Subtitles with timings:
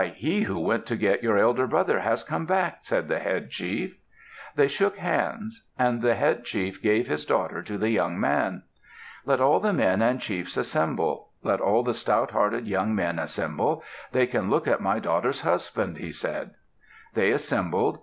[0.15, 3.97] He who went to get your elder brother has come back!" said the head chief.
[4.55, 5.63] They shook hands.
[5.77, 8.63] And the head chief gave his daughter to the young man.
[9.27, 11.29] "Let all the men and chiefs assemble.
[11.43, 13.83] Let all the stout hearted young men assemble.
[14.11, 16.55] They can look at my daughter's husband," he said.
[17.13, 17.99] They assembled.